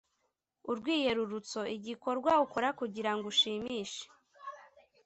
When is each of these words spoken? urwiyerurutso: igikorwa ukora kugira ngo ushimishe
urwiyerurutso: 0.69 1.59
igikorwa 1.75 2.31
ukora 2.45 2.69
kugira 2.79 3.11
ngo 3.15 3.25
ushimishe 3.33 4.05